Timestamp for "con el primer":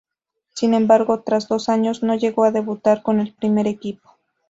3.03-3.67